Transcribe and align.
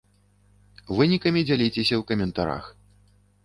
Вынікамі 1.01 1.45
дзяліцеся 1.51 1.81
ў 1.97 2.03
каментарах! 2.13 2.63